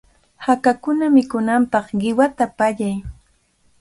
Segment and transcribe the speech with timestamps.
[0.45, 2.95] Hakakuna mikunanpaq qiwata pallay.